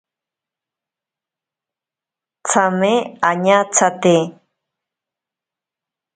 Tsame 2.47 2.93
añatsate. 3.29 4.15